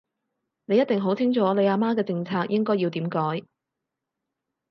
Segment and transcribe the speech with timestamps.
[0.65, 3.43] 你一定好清楚你阿媽嘅政策應該要點改